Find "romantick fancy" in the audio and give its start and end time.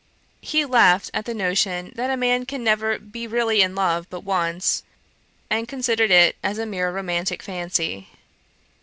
6.91-8.07